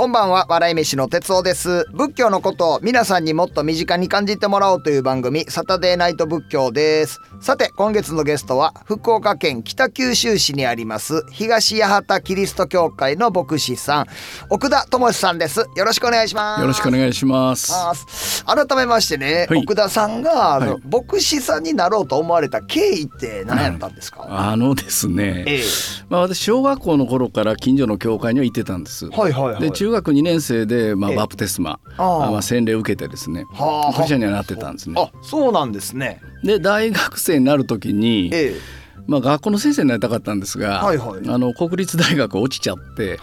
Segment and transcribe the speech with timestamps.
[0.00, 0.46] こんばんは。
[0.48, 1.84] 笑い飯の哲夫です。
[1.92, 7.20] 仏教のことを皆さんにもっと身近に感じてもらおうという番組サタデーナイト仏教です。
[7.38, 14.06] さて今月のゲストは福岡県北九州市にあります東八幡キリスト教会の牧師さん
[14.48, 15.66] 奥田智さんです。
[15.76, 16.60] よろしくお願いします。
[16.62, 18.42] よろしくお願いします。
[18.46, 19.58] 改めましてね、はい。
[19.58, 25.62] 奥田さんがあの、はい牧師さんになろうと思われた経緯って何やったんですか、あのですね、ええ。
[26.08, 29.06] まあ私小学校の頃から近所の教会には行ってたんです。
[29.10, 29.60] はいはいはい。
[29.60, 31.16] で中学2年生でまあええ。
[31.16, 34.94] バプテスマ、まあ洗礼を受けてですね、はあクリスチャンにはなってたんですね。
[34.96, 36.20] あそうなんですね。
[36.44, 38.80] で大学生になる時に、ええ。
[39.06, 41.28] まあ学校の先生になりたかったんですが、はいはい。
[41.28, 43.18] あの国立大学落ちちゃって、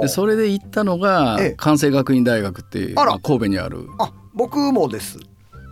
[0.00, 1.54] でそれで行ったのがええ。
[1.56, 3.10] 関西学院大学っていう、あら。
[3.12, 3.86] まあ神戸にある。
[3.98, 5.18] あ僕もです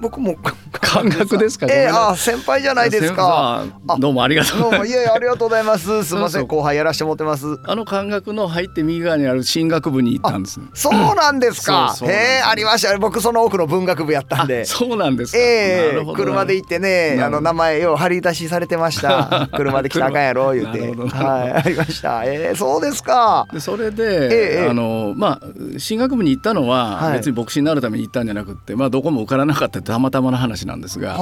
[0.01, 0.37] 僕も。
[0.81, 1.67] 感覚ですか？
[1.71, 3.65] ええごめんなさいあ先輩じゃないですか。
[3.99, 4.59] どうもありがとう。
[4.59, 4.91] どうございます。
[4.91, 4.97] も。
[4.97, 6.05] いえいえありがとうございます。
[6.05, 7.47] すいません後輩やらしてもらってます。
[7.65, 10.59] あの感覚の入って右側にある進学部に行ったんです。
[10.59, 10.67] ね。
[10.75, 11.95] そうなんですか。
[12.05, 12.97] えありました。
[12.99, 14.65] 僕その奥の文学部やったんで。
[14.65, 15.39] そうなんですか。
[15.39, 19.49] ええ車で行ってねあの名前を張り出しされてました。
[19.55, 20.81] 車で来たかんやろ言うて。
[20.81, 22.25] はいありました。
[22.25, 23.47] ええそうですか。
[23.53, 27.13] でそれで、ええあのまあ進学部に行ったのは、はい。
[27.19, 31.19] 別に牧師になるために行ったんじゃなくって、まあどこも受からなかったたまたまの話なんですが。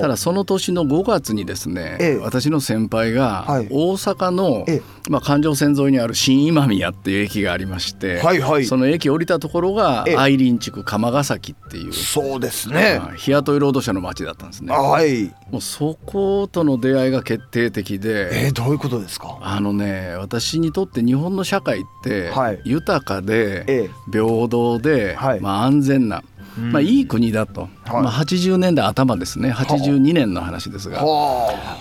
[0.00, 2.16] ただその年の5月にですね、ええ。
[2.16, 3.68] 私の先輩がはい。
[3.70, 4.82] 大阪の、ええ。
[5.08, 8.64] まあ、環状線沿いにある新今宮っていう駅がありまして、はいはい。
[8.64, 10.16] その駅降りたところがええ。
[10.16, 12.98] 愛林地区鎌ヶ崎っていう、そうですね。
[12.98, 14.72] はい日雇い労働者の町だったんですね。
[14.74, 15.24] はい。
[15.50, 19.38] もうそことの出会いが決定的で、えーどういうことですか？
[19.40, 22.60] あのね私にとって日本の社会ってはい。
[22.64, 23.90] 豊かでええ。
[24.12, 25.40] 平等で、はい。
[25.40, 26.24] まあ、安全な、うん
[26.58, 27.70] まあ、いい国だと、はい。
[28.02, 29.52] まあ、80年代頭ですね。
[29.52, 31.02] 82年の話ですが。
[31.04, 31.78] は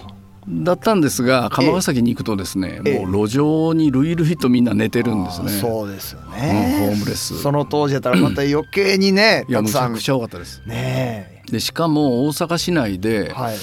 [0.48, 3.06] だったんですが鎌ヶ崎に行くとですね、ええ。
[3.06, 5.50] もう路上に類々とみんな寝てあるんですね。
[5.52, 7.40] そうですようんねホームレス。
[7.40, 10.64] その当時やったらまた余計にねいやむちゃくちゃ多かったです。
[10.66, 13.56] ねでしかも大阪市内えで、はい。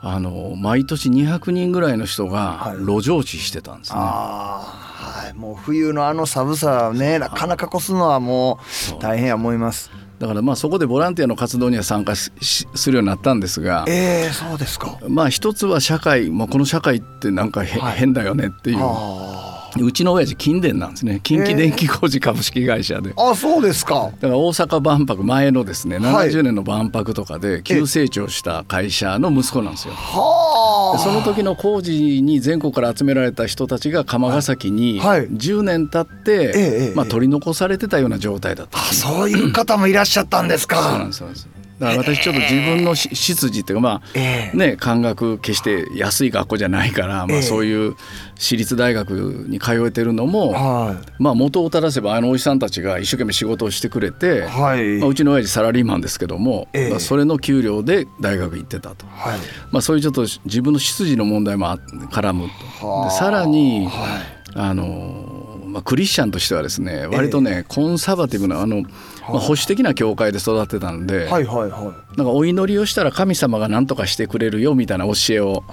[0.00, 2.78] あの毎年200人ぐらいの人はい。
[2.78, 3.98] が路上死してたんですね。
[3.98, 5.34] ああはい。
[5.34, 8.60] もう冬のあの寒さをねなかなか越すのはも
[8.96, 9.02] う。
[9.02, 12.34] 大変や思いますだからまあそこでボランティアの活動には参加す
[12.86, 14.98] るようになったんですが、ええそうですか。
[15.08, 17.98] まあ一つは社会、まあ、この社会ってなんかへ、はい。
[17.98, 18.78] 変だよねっていう。
[18.80, 21.20] あうちの親父金電なんですね。
[21.22, 23.12] 近畿電気工事株式会社で。
[23.16, 24.10] ああそうですか。
[24.20, 26.30] だから大阪万博前のですねはい。
[26.30, 29.94] 70年の万博とかで急成長した会社の息子なんですよ。
[29.94, 30.96] はあ。
[30.98, 35.18] でその時の工事に全国から集められた人たちが鎌ヶ崎にはい。
[35.20, 35.28] はい。
[35.28, 36.88] 10年経っええええ。
[36.90, 40.76] てまあ取り残されてたような状態だったんですねそういう方もいらっしゃったんですか。
[40.82, 41.48] そうなんです
[41.78, 44.56] だから私ちょっと自分のし出自っていうかまあええ。
[44.56, 47.42] ね感覚決して安い学校じゃないから、まあ、ええ。
[47.42, 47.94] そういう
[48.36, 49.10] 私立大学
[49.48, 56.68] に通えてるのも、はまあ元を正せばあのおじさんたちが一生懸命仕事をしてくれて、まあ、うちの親父サラリーマンですけども、
[56.98, 59.06] それの給料で大学行ってたと。
[59.06, 59.38] はい。
[59.70, 62.48] まあ、そういうちょっと自分の出自の問題もあ絡む
[62.80, 63.10] と。
[63.10, 64.38] さらに、はい。
[64.54, 68.82] あのまあ、クリスチャンとしてはですね割とね、コンサバティブなあの、
[69.28, 72.16] まあ、保守的な教会で育ってたんで、はいはいはい。
[72.16, 75.64] なんかお祈りをしたら神様が何とかしてくれるよみたいな教えを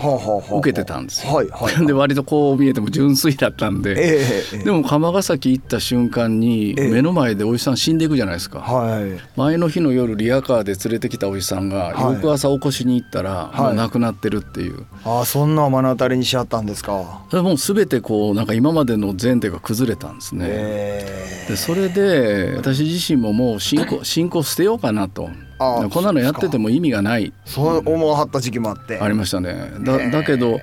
[0.60, 1.34] 受けてたんですよ。
[1.34, 6.90] はいはい で割とこう見えても純粋だったんで、ええええでも鎌ヶ崎行った瞬間にええ。
[6.90, 8.60] 目の前でおじさん死んでいくじゃないですか。
[8.60, 9.04] はい。
[9.36, 12.14] 前の日の夜リヤカーで連れてきたおじさんがはい。
[12.16, 13.62] 翌朝起こしに行ったらはい。
[13.62, 17.22] もう亡くなってるっていう、ああそんなを目の当たりにしちゃったんですか。
[17.32, 20.46] もう全てこうなんか今までの前提が崩れたんですね。
[20.50, 21.46] え。
[21.50, 25.30] でそれで私自身ももう信仰信仰捨てようかなと。
[25.58, 27.34] あこんなのやってても意味がない。
[27.46, 29.00] そう思わはった時期もあって。
[29.00, 29.72] ありましたね。
[29.80, 30.60] だだけど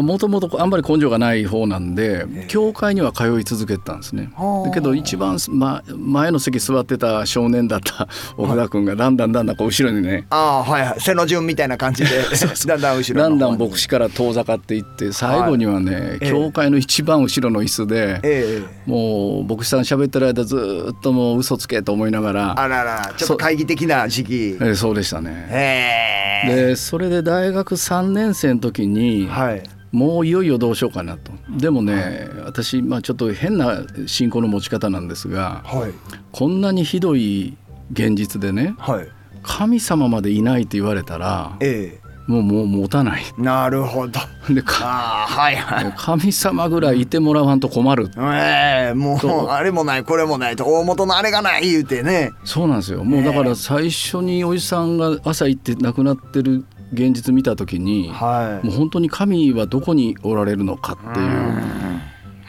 [0.00, 4.30] もともとあんまり根性がない方なんで教会には通い続けてたんですね。
[4.34, 4.68] はあ。
[4.68, 8.08] だけど一番、ま、前の席座ってた少年だった
[8.38, 10.26] 奥田君がだんだんだんだんこう後ろにね。
[10.30, 11.00] ああはいはい。
[11.00, 12.10] 背の順みたいな感じで
[12.66, 16.30] だんだん後ろだんだん牧師から遠ざかっていって最後にはね、ええ。
[16.30, 18.90] 教会の一番後ろの椅子で、ええ。
[18.90, 24.56] もう牧師さん喋ってる間ずーっともう嘘つけと思いながらあららちょっと懐疑的な時期。
[24.60, 25.46] えーそうでしたね。
[25.50, 26.54] ええ。
[26.68, 31.32] でそれで大学3年生の時に、はいもういよいよどうしようかなと。
[31.50, 35.92] でもね、私、まあ、ちょっと変な信仰の持ち方なんですがはい。
[36.32, 37.56] こんなにひどい
[37.92, 39.08] 現実でねはい。
[39.42, 42.02] 神様までいないと言われたらええ。
[42.26, 43.24] もうもう持たない。
[43.36, 44.20] なるほど。
[44.48, 45.56] でかああはい。
[45.56, 48.10] はい神様ぐらいいてもらわんと困る。
[48.16, 52.30] ええもうあれもないこれもないと大元のあれがない言うてね。
[52.44, 53.04] そうなんですよ。
[53.04, 58.66] もうだから最初におじさんが朝行って亡くなってる現実見た時にはい。
[58.66, 61.26] もう本当に神はどこにおられるのかっていう。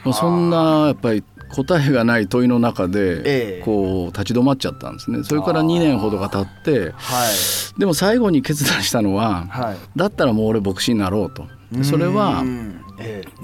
[0.04, 5.24] まあそんなやっぱり答えがない問いの中えでえこう立ち止まっちゃったんですね。
[5.24, 7.30] それから2年ほどが経っては
[7.76, 7.80] い。
[7.80, 9.76] でも最後に決断したのははい。
[9.96, 11.46] だったらもう俺牧師になろうと。
[11.72, 12.44] でそれは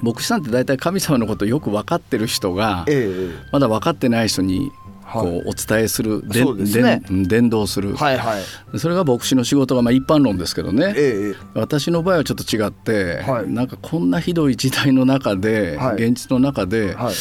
[0.03, 3.35] 牧師さんって大体神様のことをよく分かってる人がええ。
[3.53, 4.71] まだ分かってない人に
[5.13, 5.39] こはい。
[5.41, 7.03] うお伝えする、でそうですね。
[7.09, 8.79] でん伝道する、はいはい。
[8.79, 10.95] それが牧師の仕事がまあ一般論ですけどね。
[10.97, 11.37] ええ。
[11.55, 13.51] 私の場合はちょっと違って、はい。
[13.51, 15.95] なんかこんなひどい時代の中で、はい。
[15.97, 17.15] 現実の中で、はい。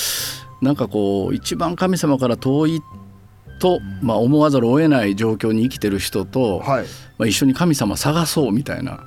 [0.62, 2.81] なんかこう一番神様から遠い
[3.59, 6.85] と、まあ、思わざるを得ない状況に生きてる人と、はい。
[7.17, 9.01] まあ、一緒に神様探そうみたいな。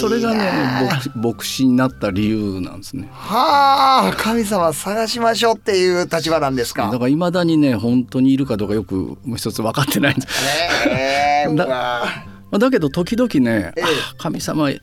[0.00, 0.50] それがね
[0.90, 3.10] 牧牧師になった理由なんですね。
[3.12, 6.90] はあ神様探しましょうっていう立場なんですか。
[6.90, 10.88] だからいまだにね本当にいるかどうかよくもう一つ分かってないんです。
[10.88, 12.06] ええうだわ
[12.50, 13.84] まあだけど時々ね、ええ。
[13.84, 13.86] あ
[14.16, 14.80] 神様い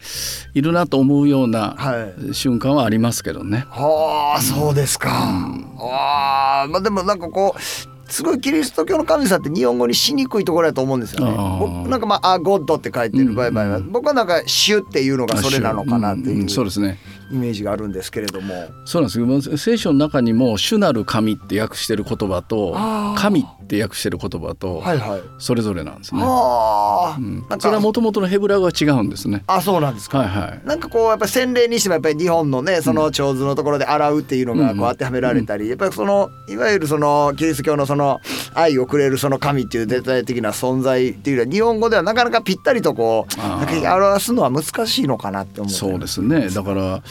[0.54, 2.36] るなと思うようなはい。
[2.36, 3.66] 瞬間はありますけどね。
[3.72, 7.60] はあそうですか、ああまあでもなんかこう
[8.08, 11.36] すごいキリスト教の神様って日本語にしにくいところだと思うんですよね。
[11.60, 17.00] 僕なんかまあ「あゴッド」って書いてる場合は、僕はなんか「主」っていうのがそれなのかなってうんいうそうですね。
[17.32, 18.54] イメージがあるんですけれども。
[18.86, 23.20] そうなんですけど聖書の中にも「主なる神」って訳してる言葉とあ「ー。
[23.22, 25.22] 神」って訳してる言葉とはいはい。
[25.40, 26.22] それぞれなんですね。
[26.22, 27.40] はあ、うん。
[27.50, 29.44] なんかそれはもともとのヘブラ語は違うんですね。
[29.48, 30.20] あそうなんですか。
[30.20, 30.62] はいはい。
[30.66, 38.22] なんかこうやっぱり洗礼にしてもやっぱり日本のねその長図のところで洗うっていうのがこう当てはめられたりやっぱりそのいわゆるそのキリスト教のその
[38.54, 46.50] 愛をくれるその神っていう絶対的な存在っていうのは日本語ではなかなかぴったりとこう表すのは難しいのかなって思うそうですね。
[46.50, 47.02] だから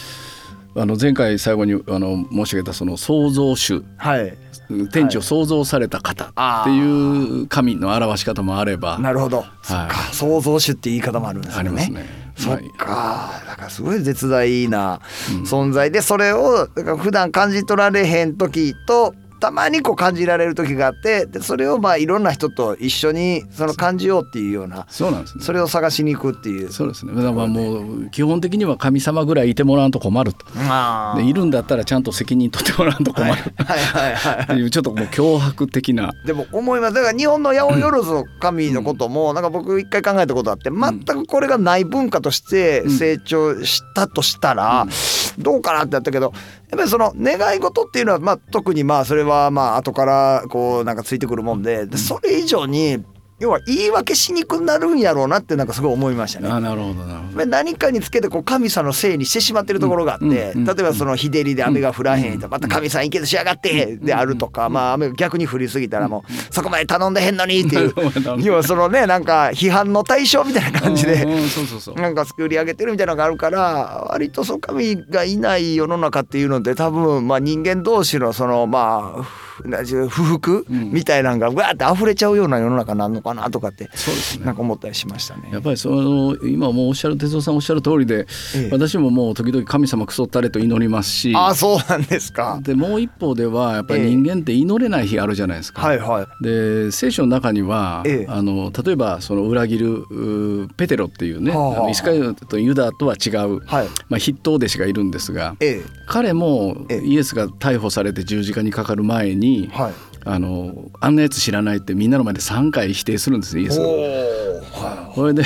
[0.77, 4.37] あの前回最後にあの申し上げたその創造主はい
[4.93, 8.99] 天地を創造された方っていう神の表し方もあれば。
[8.99, 9.95] なるほど、そっか。
[10.13, 11.69] 創造主って言い方もあるんですよね。
[11.71, 12.25] ありますね。
[12.37, 12.69] そっはい。
[12.71, 15.01] かだからすごい絶大な
[15.45, 25.45] 存在でそれをだから普段感じ取られへん時とたまにこう感じられる時があってでそれをまあいろんな人と一緒にその感じようっていうようなそうなんですね。
[25.45, 26.73] それを探しに行くっていう。
[26.73, 27.13] そうですね。
[27.13, 30.47] だからまあもう基本的には神様ぐらいいてもらわんと困ると。
[30.57, 33.33] あいるんだったらちゃんと責任取ってもらわんと困る。
[33.33, 36.15] はいはいはいっていうちょっともう脅迫的な。
[36.25, 44.87] でも思いますだから日本の八百万の神のこともなんか僕一回考えたことあって全くこれがない文化として成長したとしたら
[45.39, 53.05] どうかなってやったけどやっぱりその願い事っていうのはまあ特にまあそれはまあ後からこうなんかついてくるもんででそれ以上に
[53.45, 56.49] 要は言い訳しにくくなるんやろうなってなんかすごい思いましたね。
[56.49, 57.37] あなるほどなるほど。
[57.37, 60.65] まあ何かにつけてこう神様のせいにしてしまってるところがあって、うん。
[60.65, 67.95] 例うんえばその日照りで雨が降らへんとまた神さんいけずしやがってであるとかまあ雨が逆に降りすぎたらもうそこまで頼んでへんのにっていう
[68.41, 71.95] 要はそのねなんか批判の対象みたいな感じでうんうんそうそうそう。
[71.97, 79.54] なんか作り上げてるみたいなのがあるから割とそう神がいない世の中っていうので多分まあ人間同士のそのまあ
[80.09, 80.67] 不服？
[80.69, 85.49] うんみたいなのがわーって溢れちゃうような世の中になるのかなとかってそうですねなんか思ったりしましたね。
[85.53, 92.59] やっぱりその今もうおっしゃる哲夫さんおっしゃる通りで、ええ私ももう時々神様クソったれと祈りますしあそうなんですか。
[92.63, 95.83] でもう一方ではやっぱり人間って祈れない日あるじゃないですか。
[95.83, 96.45] はいはい。
[96.45, 99.95] で聖書の中には、ええあの例えばその裏切る
[100.65, 103.89] うペテロっていうね、はあはあイスカリとユダとは違う、はい。
[104.09, 109.77] まあ、筆頭弟子がいるんですがえ彼もええイエスが逮捕されて十字架にかかる前にえ。
[109.77, 109.93] はい。
[110.27, 113.77] あのあんなやつ知らないってみんなの前で3回否定するんですねイエス
[115.15, 115.45] それで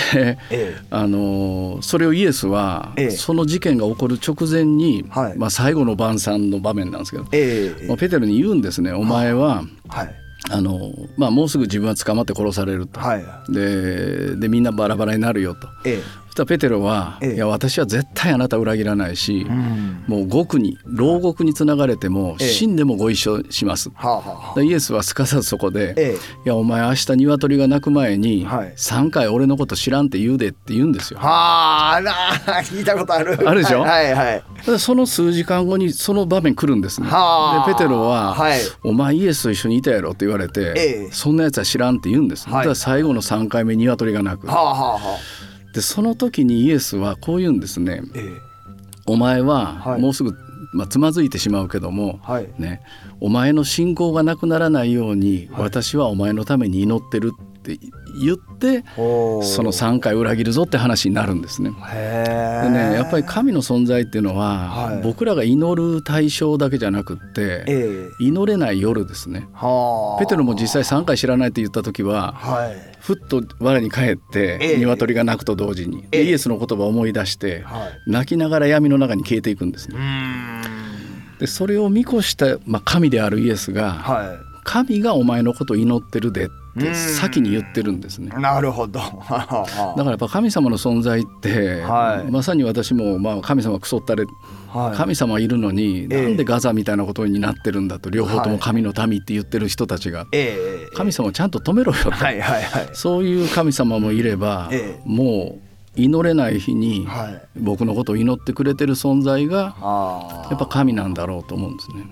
[0.51, 10.15] えあのそれをイエスは、ええその事件が起こる直前に、はいまあ、最後の晩餐の場面なんですけど、ええまあ、ペテロに言うんですね「お前ははい。
[10.51, 13.25] あの、まあ、もうすぐ自分は捕まって殺されると」はい。
[13.53, 15.69] ででみんなバラバラになるよと。
[16.39, 19.51] たらペテロは、ええいや私は絶対あなた裏切らないし、え。
[19.51, 20.05] うん。
[20.07, 23.91] もう獄に牢獄につながれてもええ死んでもご一緒します。
[23.95, 31.25] はあイエスはすかさずそこで「えいやお前明日鶏が鳴く前にはい3回俺のこと知らんって言うで」って言うんですよえ。。
[31.25, 33.39] はあなあ聞いたことある。
[33.49, 33.81] あるでしょ？
[33.83, 34.43] はいはい。
[34.67, 37.09] でその数時間後にその場面来るんですね。
[37.09, 42.49] はあでペテロは、はいお前イエスと一緒にいたやろ」って言われて、ええそんなやつは知らんって言うんです。
[42.49, 44.47] はい最後の3回目鶏が鳴く。
[44.47, 45.48] はあはあはあ。
[45.79, 48.03] でその時にイエスはこう言うんですね。
[48.17, 48.23] ええ。
[49.07, 50.35] お前ははいもうすぐ、
[50.73, 52.49] まあ、つまずいてしまうけども、はい。
[52.59, 52.83] ね、
[53.21, 57.87] お前の信仰がなくならないように、はい私はお前のために祈ってるってって
[58.19, 61.71] 言ってその3回裏切るぞって話になるんですね。
[61.71, 69.49] でねやっぱり神の存在っていうのは、はい、僕らが祈る対象だけじゃなくって、えー、祈れない夜ですね。
[70.19, 79.97] ペテロも実際3回知らないって言った時は、はい、ふっと我に返って、えー、鶏が鳴くと同時に、えー、イエスの言葉を思い出して、はい、泣きながら闇の中に消えていくんですね。
[81.39, 86.49] でそれを見越した、まあ、神であるイエスが、はい、神がお前のことを祈ってるでっ
[86.79, 88.31] て先に言ってるんですね。
[88.39, 88.99] なるほど。
[89.29, 89.67] だか
[89.97, 94.25] らやっぱ神様の存在って、はい、まさに私も、まあ、神様くそったれ、
[94.69, 105.68] はい、神様いるのに、えー、なんでガザみたいなことになってるんだと両方とも神の民って言ってる人たちが、えー、神様をちゃんと止めろよと、はいはいはい、そういう神様もいれば、えー、もう
[105.99, 107.07] 祈れない日に
[107.57, 109.75] 僕のことを祈ってくれてる存在が
[110.51, 112.05] やっぱ神なんだろうと思うんですね。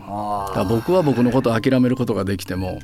[0.54, 2.80] だ僕は僕のことを諦めることができても、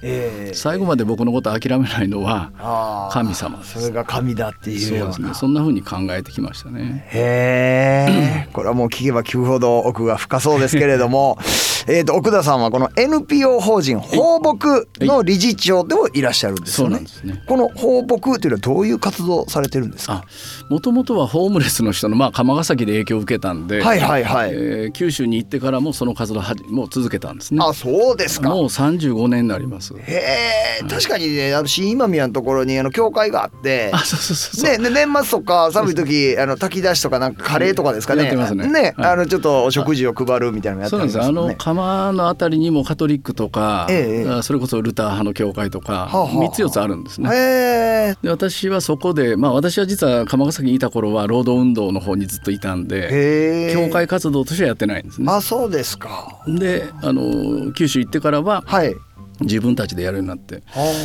[0.55, 3.81] 最後まで僕のことを諦めないのは神様です。
[3.81, 5.35] それが神だっていうそうですね。
[5.35, 7.07] そんな風に考えてきましたね。
[7.11, 8.49] へえ。
[8.55, 11.39] これはもう聞けば聞くほど奥が深そうですけれども。
[11.89, 17.01] えー、と奥田さんはこの NPO 法人放牧の理事長でもいらっしゃるんですよね。
[17.25, 20.25] ねこの放牧というのはどういう活動されてるんですか？
[20.69, 24.51] もともとはホームレスの人のまあ釜ヶ崎で影響を受けたんで、はいはいはい。
[24.53, 27.61] えー、九州に行ってからもその活動はもう続けたんですね。
[27.63, 28.51] あ、そうですか。
[28.51, 29.95] もう三十五年になります。
[29.95, 38.31] へえ、確かにね、あの新今宮のところにあの教会があって、あ、そうそうそうね、年末とか寒い時あの炊き出しとかなんかカレーとかですかね。
[38.31, 38.67] ね。
[38.67, 41.25] ね、あのちょっとお食事を配るみたいなのやってますね。
[41.25, 48.17] あの釜のあたりにもカトリックとか、ええ、それこそルター派の教会とか3つ4つあるんですね。
[48.23, 55.31] で私はそこでまあ私は実は釜ヶ崎にいた頃は労働運動の方にずっといたんで教会活動としてはやってないんですね。
[55.31, 56.43] あそうですか。
[56.47, 58.95] であの九州行ってからは、はい。
[59.41, 60.63] 自分たちでやるようになって。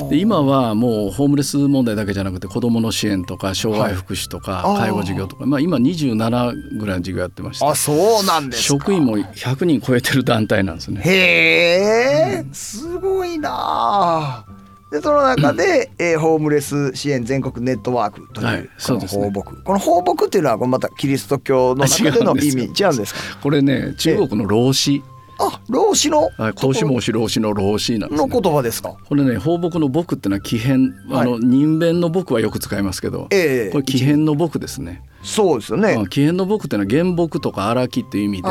[0.09, 11.01] で今はもうホームレス問題だけじゃなくて子どもの支援とか障害福祉とか介護事業とか、まあ、今27ぐらいの事業やってましてあそうなんです職員も100人超えてる団体なんですね。
[11.03, 14.45] へえすごいな
[14.91, 19.63] でその中で、えー、ホームレス支援全国ネットワークという、はい、そうですね、放牧。
[19.63, 23.19] この放牧っていうのはまたキリスト教の中での意味違うんですか？
[23.43, 25.03] これね中国の老子
[25.39, 26.29] あ老子の？
[26.37, 28.97] はい孔子孟子老子の老子なんです、ね、の言葉ですか？
[29.05, 35.03] これね放牧の牧ってのは奇変、あの人弁の牧はよく使いますけど、えー、これ奇変の牧ですね。
[35.23, 36.05] そうですよね。
[36.09, 38.49] 奇変の牧っていうのは原木とか荒木っていう意味で、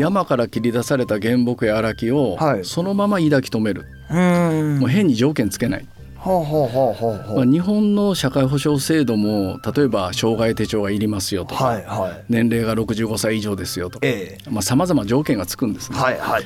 [0.00, 3.84] 山から切り出された原木や荒木をそのまま抱き止める、
[4.78, 5.86] もう変に条件つけない
[7.34, 14.06] まあ、日本の社会保障制度も例えば障害手帳がいりますよとか、はいはい、年齢が65歳以上ですよとか
[14.62, 15.98] さまざ、ま条件がつくんですね。
[15.98, 16.44] はいはい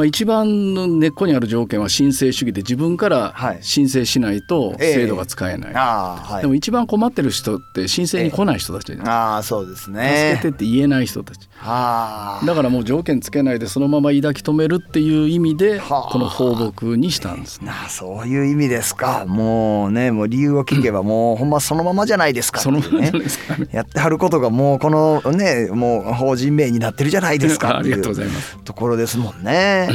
[0.00, 10.38] まあ、一番の根っこにある条件は申請主義で自分から申請しないと制度が使えない、はい、でも一番困ってる人って申請に来ない人たちじゃないですか、あそうですね。
[10.38, 11.46] 助けてって言えない人たち。
[11.62, 17.70] だからもう条件つけないでそのまま抱き留めるっていう意味でこの放牧にしたんですね。
[17.70, 19.26] あそういう意味ですか。
[19.28, 23.68] もうねもう理由を聞けばもうほんまそのままじゃないですか、ね、 そのままですかね。
[23.70, 28.56] やってはることがもうこのねもう法人名になってるじゃないですかありがとうございます。
[28.64, 29.89] ところですもんね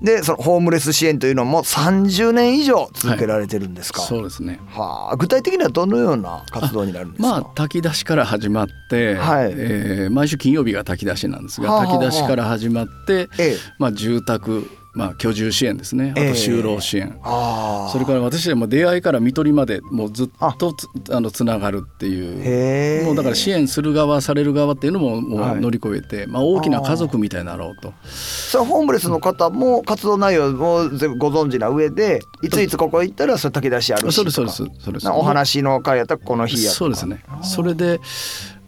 [0.00, 4.60] でそのホームレス支援というのも30年以上続けられてるんですか、はい、そうですね。
[4.68, 5.16] はあ。
[5.16, 7.28] 具体的にはどのような活動になるんですか？
[7.28, 9.52] まあ炊き出しから始まって、はい。
[9.54, 16.12] えー、毎週金曜日が炊き出しなんですが、はあはあ、炊き出しから始まって、ええ、まあ住宅まあ、居住支援ですね。
[16.12, 21.20] あと就労支援、えー、それから私はも出会いから看取りまでもうずっとつあ。
[21.20, 23.04] のつながるっていう。
[23.06, 27.94] もうだから支援する側される側っていうのももう乗り越えて、はい、まあ、大きな家族みたいになろうと。
[28.04, 35.08] それホームレスの方も活動内容も全部ご存知な上でいついつここ行ったらそれ炊き出しあるしそうですそうですそうです。
[35.08, 37.22] お話の会やったらこの日やそうですね。
[37.42, 38.00] それで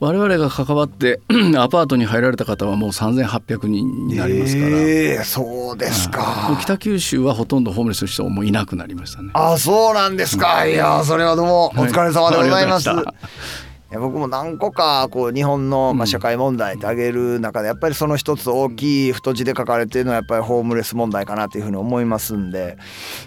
[0.05, 1.21] 我々が関わって
[1.57, 9.31] アパートに入られた方はもう3800人になりますから、えー、そうですか、北九州はほとんどホームレスの人もいなくなりましたね。
[9.33, 12.99] あそうなんですか、いやそれはどうもお疲れ様でございます、はい。
[12.99, 13.15] や
[13.99, 22.77] 僕も何個かこう日本のまあ社会問題って挙げる中でやっぱりその一つ大きい太字で書かれてるのはやっぱりホームレス問題かなというふうに思いますんで。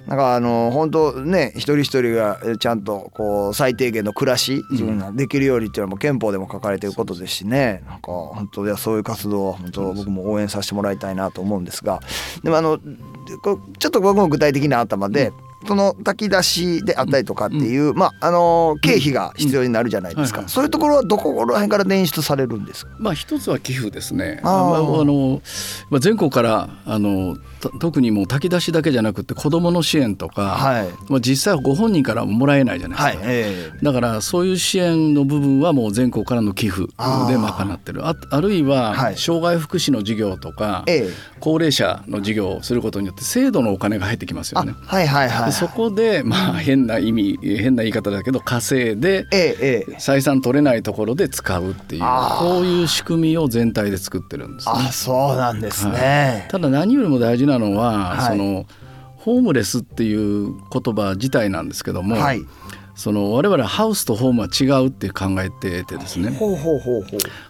[0.08, 7.84] なんかあの本当ね一人一人がちゃんとこう最低限の暮らし自分ができるようにっていうのはもう憲法でも書かれてることですしね。
[7.88, 12.02] なんか本当ではそういう活動は本当僕も応援させてもらいたいなと思うんですが。
[12.44, 15.32] でもあのちょっと僕も具体的な頭で
[15.68, 22.92] その炊き出しであったりとかっていう、まああの経費が必要になるじゃないですか、そういうところはどこら辺から捻出されるんですか？
[23.00, 24.40] まあ一つは寄付ですね。
[24.44, 25.42] あ、まあ、あの、
[25.90, 27.38] まあ、全国からあの
[27.80, 36.94] 特にもう炊き出しだけじゃなくて子どもの支援とか、はい、まあ、実際はご本人からもらえないじゃないですか、はいえー、だからそういう支援の部分はもう全国からの寄付で
[37.38, 38.08] 賄ってる。
[38.08, 41.04] ああるいは障害福祉の事業とか、はい、
[41.40, 44.74] 高齢者の事業をすることによって制度のお金が入ってきますよね。
[44.86, 58.66] はいはいはい、そこでまあ変な意味変な言い方だけど稼いで、えー、採算取れないところで使うっていうこういう仕組みを全体で作ってるんです、ね、あそうなんですね、ただ何よりも大事なのは、はい、その
[59.18, 62.42] ホームレスっていう言葉自体なんですけども、はい、
[62.98, 66.32] その我々はハウスとホームは違うって考えててですね。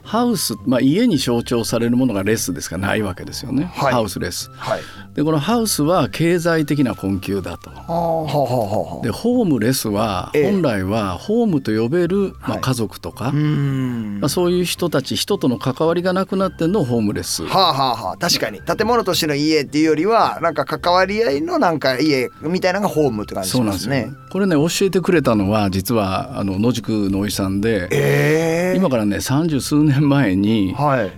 [0.04, 4.82] ハウス、まあ、家に象徴されるものがレスですかないわけですよね、はい、ハウスレス、はい、
[5.18, 7.72] でこのハウスは経済的な困窮だと。
[7.72, 18.62] でホームレスは本来はホームと呼べる、まあ、家族とか、はい、まあ、そういう人たち人との関わりがなくなってんのホームレス、はあはあはあ、確かに。
[18.62, 24.12] 建物としての家っていうよりはなんか関わり合いのなんか家みたいなのがホームって感じしますね。
[24.30, 30.76] これね教えてくれたのは実はあの野宿のおじさんで、えー、今からね三十数年前に、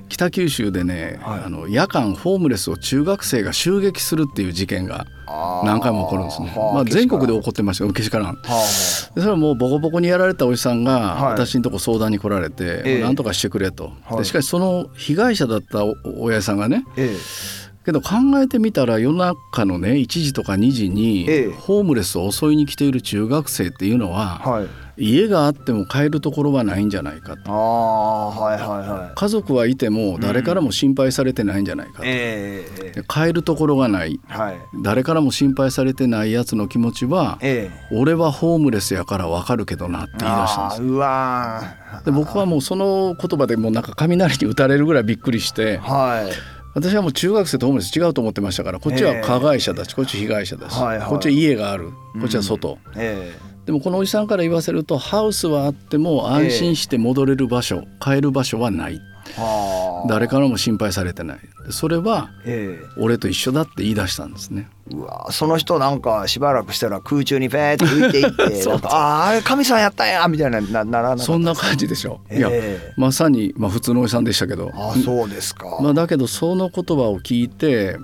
[0.08, 5.08] 北九州でね、はい、あの夜間ホームレスを中学生が襲撃するっていう事件が
[5.64, 6.54] 何回も起こるんですね。
[6.56, 8.38] まあ、全国で起こってましたよけしからん。
[8.44, 13.92] それはもうボコボコにやられたおじさんが私のとこ相談に来られて、はい、なんとかしてくれと。
[14.18, 15.84] でしかしその被害者だった
[16.20, 24.68] 親父さんがね、ええけど考えてみたら夜中のね1時とか2時にホームレスを襲いに来ている中学生っていうのは、はい、
[25.00, 27.52] 家があっても帰るところはないんじゃないかと。
[27.52, 41.64] あ、はいはいはい、家族はいても誰からも心配されてないんじゃないかと、うんえー、帰るところがない、はい、誰からも心配されてないやつの気持ちは、えー、俺はホームレスやから分かるけどなって言い出したんですうわ
[42.06, 45.78] で僕はもうその言葉でもうなんか雷に打たれるぐらいびっくりして。
[45.78, 53.34] はい私はもう中学生とホームレス違うと思ってましたからこっちは加害者だしこっち被害者だし、はいはい、こっちは家があるこっちは外、うんえ。
[53.64, 59.02] ー、でもこのおじさんから言わせるとハウスはあっても安心して戻れる場所、えー、帰る場所はない
[60.08, 61.40] 誰からも心配されてない。
[61.72, 62.30] それは
[62.98, 72.50] 俺と一緒だって言い出したんですね、うわその人なんかしばらくしたら空中にフェーって浮いていって あああれ神さんやったんやみたいななならなそんな感じでしょ、えー、いや
[72.98, 74.72] まさに、まあ、普通のおじさんでしたけど。
[74.74, 77.98] あそうですか、まあ、だけどその言葉を聞いて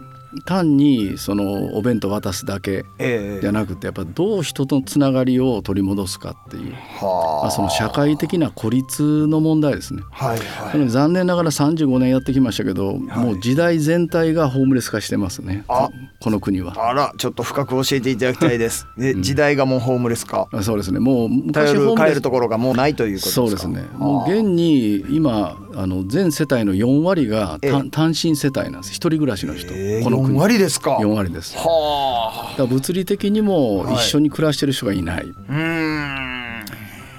[0.43, 15.63] 単にそのお弁当渡すだけじゃなくてやっぱどう人とのつながりを取り戻すかっていう、まあ、その社会的な孤立の問題ですね、はいはい、残念ながら35年やってきましたけど、はい、もう時代全体がホームレス化してますね。
[15.67, 16.89] この国は。
[16.89, 18.87] あらちょっと深く教えていただきたいです。
[18.97, 20.99] で時代がもうホームレス化、うん、そうですね。
[20.99, 23.35] もう昔ホームレス帰るところがもうないということですか？
[23.35, 23.83] そうですね。
[23.97, 27.59] もう現に今あの全世帯の4割が
[27.91, 28.89] 単身世帯なんです。
[28.91, 30.97] 一人暮らしの人、えー、この国4割ですか。
[30.97, 31.55] 4割です。
[31.57, 32.65] はあ。
[32.65, 36.15] 物理的にも一緒に暮らしてる人がいない、はい、うん。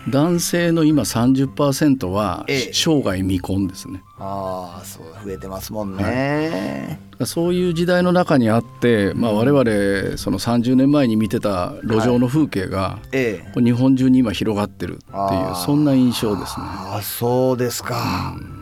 [0.09, 16.67] 男性の今30%は生涯未婚ですね、ああそう増えてますもんね、はい、そういう時代の中にあって、まあ、我々その30年前に見てた路上の風景が、はい、日本中に今広がってるっていうそんな印象ですね。
[16.67, 18.56] あそうですか、うん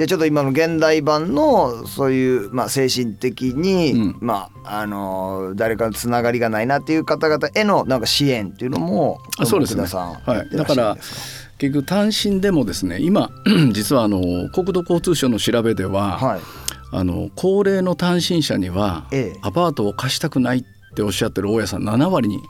[0.00, 10.96] でちょっと今の現代版のそういう、まあ、精神的に、うん、まああの誰かのつながりがないなっていう方々へのなんか支援っていうのもそうですね、はい、だから
[11.58, 13.28] 結局単身でもですね今
[13.72, 16.40] 実はあの国土交通省の調べでは、はい、
[16.92, 19.04] あの高齢の単身者には、
[19.42, 22.42] アパートを貸したくないっておっしゃってる大家さん7割に。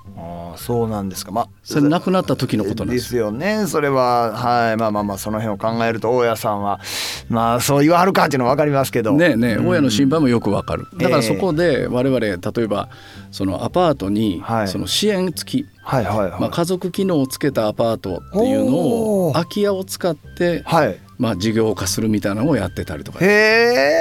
[0.57, 1.31] そうなんですか。
[1.31, 3.31] まあそれ亡くなった時のことなんですよ。
[3.31, 4.33] ねそれは。
[4.33, 4.76] はい。
[4.76, 6.81] まあまあまあその辺を考えると大家さんは
[7.29, 9.12] まあそう言わはるかっていうのは分かりますけど。
[9.12, 10.87] ねね、うん、大家の心配もよくわかる。
[10.96, 12.88] だからそこで我々例えば
[13.31, 23.18] そのアパートにその支援付き、はいはいはい、まあ、家族機能をつけたアパートっていうのを空き家を使って、はい、まあ、事業化するみたいなのをやってたりとか。
[23.20, 23.26] へ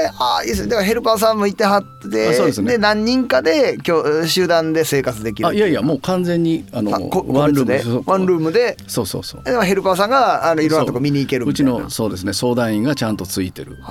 [0.06, 0.70] え、あいいですね。
[0.70, 2.72] だからヘルパーさんもいてはってそうですね。
[2.72, 5.50] で何人かで今日集団で生活できる。
[5.50, 8.78] あいやいやもう完全にあのワンルームワンルームで？
[8.88, 9.44] そうそうそう。
[9.44, 12.32] でヘルパーさんがあのいろんなとこ見に行けるうちのそうですね。
[12.32, 13.86] 相談員がちゃんとついてるっていう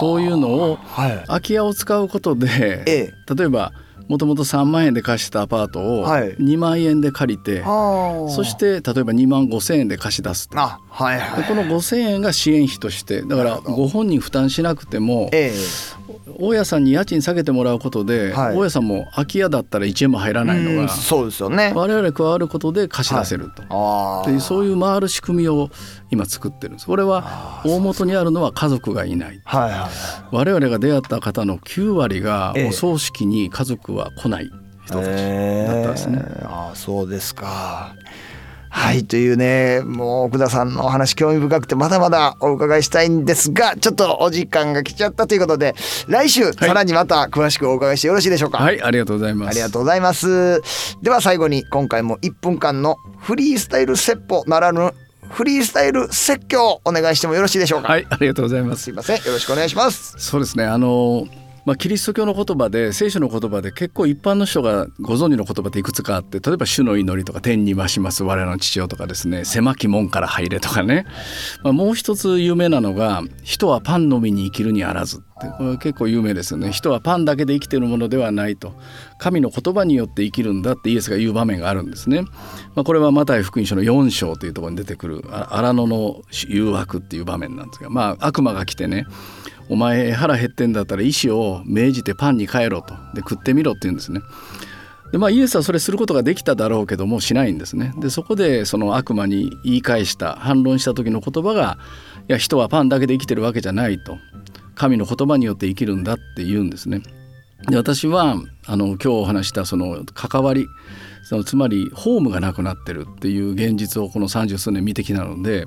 [0.00, 3.72] そういうのを、はい、空き家を使うことで、ええ、例えば
[4.08, 15.52] もともと3万円で貸したアパートを2万円で借りて、はい、そして例えば2万5千円で貸し出すあ、はいはい、この5千円が支援費としてだからご本人負担しなくても、え
[16.38, 21.72] 大家さんに家賃下げてもらうことで、はい、大家さんも空き家だったら1円も入らないのがそうですよね。
[21.74, 25.70] 我々加わることで貸し出せると、はい、いうそういう回る仕組みを
[26.10, 26.86] 今作ってるんです。
[26.86, 29.90] これは大元にあるのは家族がいない、はいはい、
[30.30, 34.50] 我々が出会った方の9割がお葬式に家族は来ない
[34.86, 36.22] 人たちだったんですね。
[36.24, 37.94] えー、あそうですか。
[38.68, 45.74] はいというねもう奥田さんのお話興味深くてまだまだお伺いしたいんですがちょっとお時間が来ちゃったということで
[46.08, 48.58] 来週、さらにまた詳しくお伺いしてよろしいでしょうか？
[48.58, 49.48] はいありがとうございます。
[49.48, 50.60] ありがとうございます。
[51.00, 54.92] では最後に今回も1分間のフリースタイル説法ならぬ
[55.30, 57.88] フリースタイル説教お願いしてもよろしいでしょうか？
[57.88, 58.82] はいありがとうございます。
[58.82, 60.16] すいませんよろしくお願いします。
[60.18, 61.26] そうですねあの
[61.66, 71.06] まあ、キリスト教の言葉で聖書の言葉で結構一般の人がご存知の言葉っていくつかあって例えば「主の祈り」とか「天に増します我らの父よ」とかですね「狭き門から入れ」とかね、
[71.64, 75.26] まあ、もう一つ有名なのが「人はパンのみに生きるにあらず」って。
[75.58, 76.72] これ結構有名ですよね。
[76.72, 78.72] 人はパンだけで生きてるものではないと。
[79.18, 82.22] 神の言葉によって生きるんだってイエスが言う場面があるんですね、
[82.74, 89.06] まあ、これはマタイ福音書の4章というところに出てくる荒野の誘惑っていう場面なんですがまあ悪魔が来てね
[89.68, 94.20] お前腹減ってんだったら意思を命じてパンに変えろとで食ってみろって言うんですね。
[95.12, 97.92] でまあ、イエスはそれすることができただろうけどもしないんですね。
[97.98, 101.78] でそこでその悪魔に言い返した反論した時の言葉が
[102.28, 104.18] 「いや人はパンだけで生きてるわけじゃない」と
[104.74, 107.02] 「神の言葉によって生きるんだ」って言うんですね。
[107.68, 110.66] で私はあの今日お話したその関わり
[111.28, 115.66] そのつまりホームがなくなってるっていう現実をこの三十数年見てきたので、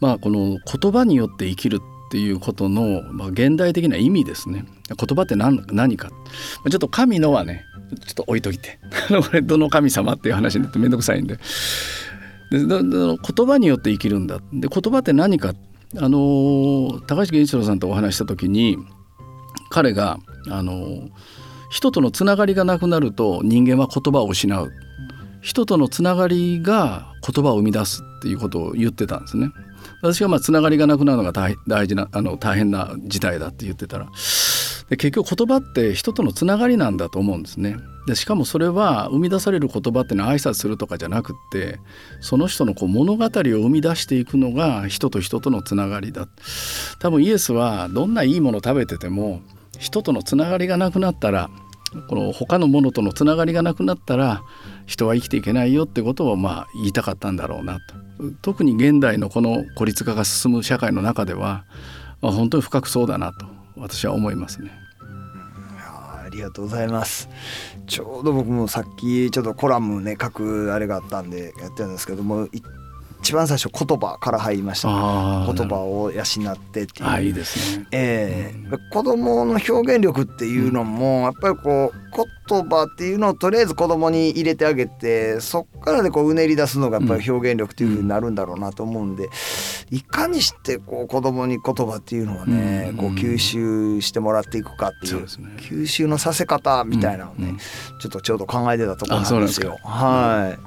[0.00, 1.80] まあ、この言葉によって生きる
[2.14, 4.64] っていうことの、まあ、現代的な意味ですね。
[4.86, 6.10] 言葉って何何か。
[6.10, 7.64] ちょっと神のはね
[8.06, 8.78] ちょっと置いといて。
[9.10, 11.40] これどの神様っていう話になって面倒くさいんで。
[12.52, 14.38] で言葉によって生きるんだ。
[14.52, 15.54] で言葉って何か。
[15.96, 18.78] あの高橋源一郎さんとお話した時に
[19.70, 20.18] 彼が
[20.50, 21.08] あの
[21.70, 24.70] 人とのつながりがなくなると人間は言葉を失う。
[25.40, 28.04] 人とのつながりが言葉を生み出す。
[28.24, 29.50] っていうことを言ってたんですね。
[30.00, 34.06] 私はまあつながりがなくなるのが大大事なあの大変な事態だって言ってたら
[34.88, 37.76] で結局言葉って人とのつながりなんだと思うんですね。
[38.06, 41.78] でしかもそれは生み出される言葉ってのは挨拶するとかじゃなくって
[42.22, 46.26] その人のこう物語を生み出していくのが人と人とのつながりだ
[46.98, 49.42] 多分イエスはどんないいもの食べてても
[49.78, 51.50] 人とのつながりがなくなったら
[52.08, 54.42] この他のものとのつながりがなくなったら
[54.86, 57.94] 人は生きていけないよってことをまあ言いたかったんだろうなと
[58.42, 61.64] 特に現代のこの孤立化が進む社会の中では、
[62.20, 64.70] まあ、本当に深くそうだなと私は思いますね。
[66.24, 67.28] ありがとうございます
[67.86, 72.48] ちょうど僕もさっきちょっとコラムね書くあれがあったんでやってるんですけども
[73.24, 77.08] 一番最初言葉から入りました、言葉を養ってっていう。
[77.08, 82.14] あいいですね、えー、うん、子供の表現力っていうのもやっぱりこう
[82.46, 89.30] 言葉っていうのをとりあえず子供に入れてあげてそっからでこううねり出すのがやっぱり表現力っていうふうになるんだろうなと思うんで、
[89.90, 95.26] いかにしてこう子供に言葉っていうのはね、こう吸収してもらっていくかっていう、ね、
[95.58, 97.56] 吸収のさせ方みたいなのをね、
[98.00, 99.78] ちょっとちょうど考えてたところなんですよ。
[99.82, 100.58] はい、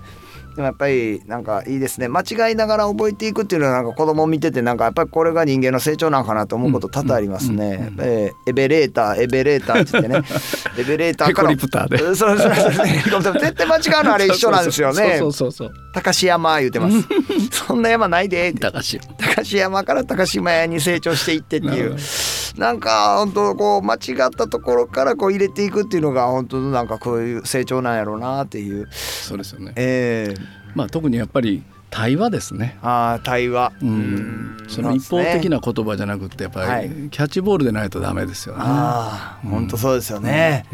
[0.57, 2.07] でもやっぱりなんかいいですね。
[2.07, 7.93] 間違いながら覚えていくっていうのはなんか子供見ててなんかやっぱりこれが人間の成長なんかなと思うこと多々ありますね。
[7.99, 10.23] えエベレーターエベレーターって言ってね。
[10.79, 15.17] エベレーターからそうそうそう絶対間違うのあれ一緒なんですよね。
[15.21, 16.97] そうそうそう高志山言うてます。
[17.51, 18.51] そんな山ないで。
[18.53, 21.95] 高志高志山から高島屋に成長していってっていう。
[22.57, 28.87] なんか本当こう間違ったところからこう入れていくっていうのが本当なんかこういう成長なんやろうなっていう。
[28.91, 29.73] そうですよね。
[29.75, 30.33] ええ。
[30.33, 30.46] ー
[30.77, 32.77] まあ、特にやっぱり対話ですね。
[32.83, 38.61] あ対話、うん、その一方的な言葉じゃなくてやっぱりキャッチボールでないとダメですよね。
[38.63, 40.65] ああ、本当そうですよね。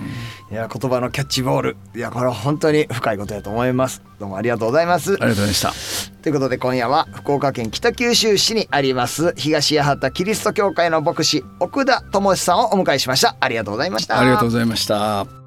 [0.51, 4.01] いや言葉のキャッチボールいやこれは本当に深いことだと思います。
[4.19, 5.13] どうもありがとうございます。
[5.13, 6.21] ありがとうございました。
[6.23, 13.37] ということで今夜は福岡県北九州市にあります東八幡キリスト教会の牧師奥田智さんをお迎えしました。
[13.39, 14.19] ありがとうございました。
[14.19, 15.42] ありがとうございました。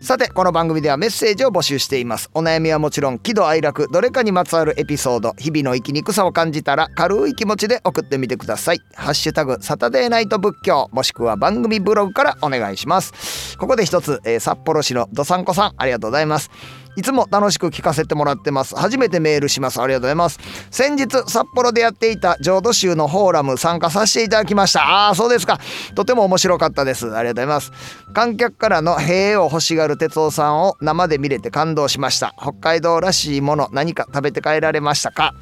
[0.00, 2.30] さてこの番組ではメッセージを募集しています。
[2.34, 8.78] お悩みはもちろん喜怒哀楽どれかにまつわるエピソード日々の生きにくさを感じたら軽い気持ちで送ってみてください。
[8.94, 13.56] ハッシュタグサタデーナイト仏教もしくは番組ブログからお願いします。
[13.58, 16.50] ここで一つ、えー、札幌市のどさんこさんありがとうございます。
[16.96, 18.74] いつも楽しく聞かせてもらってます。
[18.74, 19.80] 初めてメールします。
[19.80, 20.38] ありがとうございます。
[20.70, 24.82] 先日札幌でやっていた浄土宗のフォーラム参加させていただきました。
[24.82, 25.60] ああそうですか。
[25.94, 27.14] とても面白かったです。
[27.14, 27.72] ありがとうございます。
[28.14, 32.34] 観客からの「へえ」を欲しがる哲夫さんを生で見れて感動しました。
[32.40, 35.34] 北海道らしいもの何か食べて帰られましたか？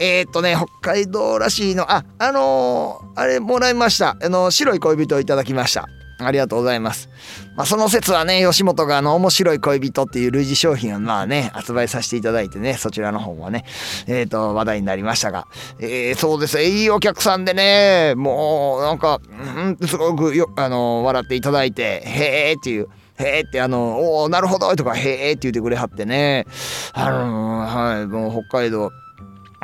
[0.00, 4.16] えー、っとね北海道らしいのああのー、あれもらいました。
[4.22, 5.86] あの白い恋人をいただきました。
[6.18, 7.08] ありがとうございます。
[7.56, 13.64] まあ、その説はね、吉本があの、面白い恋人っていう類似商品をまあね、発売させていただいてね、そちらの方はね、
[14.06, 15.46] えっ、ー、と、話題になりましたが、
[15.78, 26.46] えー、そうですいいお客さんでね、もう、なんか、うん、すごくよ、あの、笑っていただいて、へーっていう、へーってあの、おおなるほどとか、へーって言ってくれはってね、
[26.92, 28.90] あのはい、もう北海道、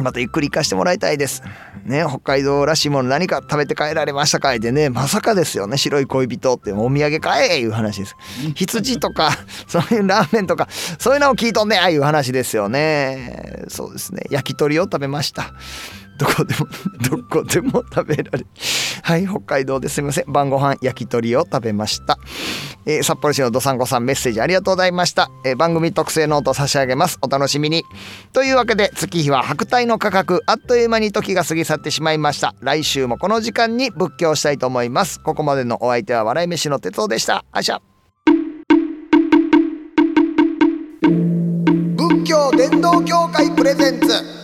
[0.03, 1.43] またゆっくり行かしてもらいたいです。
[1.85, 8.17] ね、北海道らしいもの何か食べて帰られましたかいでね、まさかですよね、白い恋人ってお土産買えいう話です。
[8.57, 9.31] 羊とか、
[9.69, 13.65] そういうラーメンとか、そういうのを聞いとんねあいう話ですよね。
[13.69, 15.53] そうですね、焼き鳥を食べました。
[16.19, 16.67] どこでも
[17.11, 18.47] どこでも食べられ
[19.03, 20.33] はい北海道ですみません。
[20.33, 22.19] 晩ご飯焼き鳥を食べました、
[22.87, 27.19] えー、札幌市のどさんこさんメッセージありがとうございました、えー、番組特製ノート差し上げます。
[27.23, 27.85] お楽しみに。
[28.33, 30.43] というわけで月日は白帯の価格。
[30.47, 32.55] あっという間に時が過ぎ去ってしまいました。
[32.61, 35.21] 来週もこの時間に仏教したいと思います。
[35.21, 37.45] ここまでのお相手は笑い飯の哲夫でした。
[37.53, 37.81] あしゃ
[41.97, 44.44] 仏教伝道協会プレゼンツ